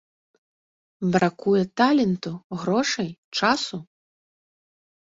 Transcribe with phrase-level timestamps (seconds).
[1.15, 3.09] Бракуе таленту, грошай,
[3.39, 3.77] часу?